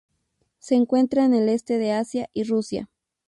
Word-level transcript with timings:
Se 0.57 0.73
encuentra 0.73 1.25
en 1.25 1.35
el 1.35 1.47
este 1.47 1.77
de 1.77 1.91
Asia 1.91 2.27
y 2.33 2.45
Rusia. 2.45 2.89